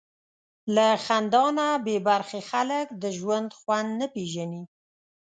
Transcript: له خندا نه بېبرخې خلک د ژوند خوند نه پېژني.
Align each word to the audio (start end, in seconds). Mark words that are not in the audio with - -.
له 0.75 0.87
خندا 1.05 1.45
نه 1.57 1.67
بېبرخې 1.85 2.41
خلک 2.49 2.87
د 3.01 3.03
ژوند 3.17 3.49
خوند 3.59 3.89
نه 3.99 4.07
پېژني. 4.13 4.63